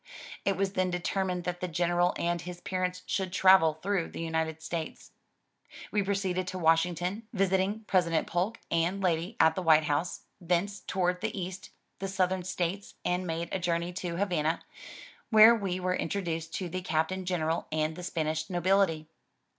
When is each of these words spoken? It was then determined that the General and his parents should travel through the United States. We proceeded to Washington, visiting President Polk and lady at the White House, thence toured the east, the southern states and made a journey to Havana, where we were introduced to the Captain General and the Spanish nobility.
It 0.45 0.57
was 0.57 0.73
then 0.73 0.89
determined 0.89 1.43
that 1.43 1.59
the 1.59 1.67
General 1.67 2.15
and 2.17 2.41
his 2.41 2.59
parents 2.59 3.03
should 3.05 3.31
travel 3.31 3.75
through 3.83 4.07
the 4.09 4.19
United 4.19 4.59
States. 4.63 5.11
We 5.91 6.01
proceeded 6.01 6.47
to 6.47 6.57
Washington, 6.57 7.27
visiting 7.33 7.81
President 7.85 8.25
Polk 8.25 8.57
and 8.71 8.99
lady 9.03 9.35
at 9.39 9.53
the 9.53 9.61
White 9.61 9.83
House, 9.83 10.21
thence 10.39 10.79
toured 10.79 11.21
the 11.21 11.39
east, 11.39 11.69
the 11.99 12.07
southern 12.07 12.41
states 12.43 12.95
and 13.05 13.27
made 13.27 13.49
a 13.51 13.59
journey 13.59 13.93
to 13.93 14.17
Havana, 14.17 14.63
where 15.29 15.53
we 15.53 15.79
were 15.79 15.93
introduced 15.93 16.51
to 16.55 16.67
the 16.67 16.81
Captain 16.81 17.23
General 17.23 17.67
and 17.71 17.95
the 17.95 18.01
Spanish 18.01 18.49
nobility. 18.49 19.07